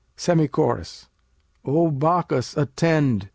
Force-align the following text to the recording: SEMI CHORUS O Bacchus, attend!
SEMI 0.15 0.47
CHORUS 0.47 1.09
O 1.63 1.91
Bacchus, 1.91 2.57
attend! 2.57 3.29